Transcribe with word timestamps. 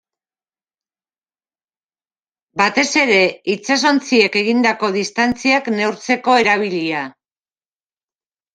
Batez 2.61 2.87
ere 3.03 3.19
itsasontziek 3.57 4.39
egindako 4.43 4.91
distantziak 4.97 5.71
neurtzeko 5.77 6.41
erabilia. 6.47 7.07